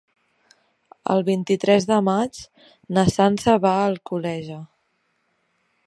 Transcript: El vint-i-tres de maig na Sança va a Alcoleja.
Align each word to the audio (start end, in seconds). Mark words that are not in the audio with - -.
El 1.15 1.19
vint-i-tres 1.27 1.85
de 1.91 1.99
maig 2.07 2.39
na 2.99 3.05
Sança 3.17 3.59
va 3.67 3.75
a 3.75 3.85
Alcoleja. 3.91 4.59